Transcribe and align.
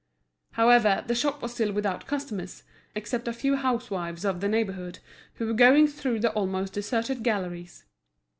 However, 0.53 1.03
the 1.05 1.13
shop 1.13 1.43
was 1.43 1.53
still 1.53 1.71
without 1.71 2.07
customers, 2.07 2.63
except 2.95 3.27
a 3.27 3.31
few 3.33 3.55
housewives 3.55 4.25
of 4.25 4.41
the 4.41 4.47
neighbourhood 4.49 4.97
who 5.35 5.45
were 5.45 5.53
going 5.53 5.87
through 5.87 6.21
the 6.21 6.31
almost 6.33 6.73
deserted 6.73 7.21
galleries. 7.21 7.83